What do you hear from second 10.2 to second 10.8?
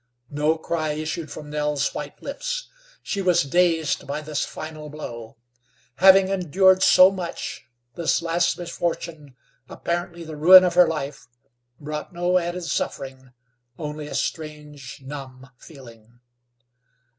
the ruin of